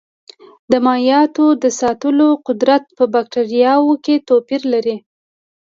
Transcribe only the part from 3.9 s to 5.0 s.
کې توپیر لري.